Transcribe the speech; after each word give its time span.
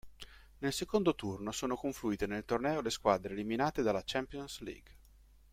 Nel 0.57 0.73
secondo 0.73 1.13
turno 1.13 1.51
sono 1.51 1.75
confluite 1.75 2.25
nel 2.25 2.43
torneo 2.43 2.81
le 2.81 2.89
squadre 2.89 3.33
eliminate 3.33 3.83
dalla 3.83 4.01
Champions 4.03 4.59
League. 4.61 4.97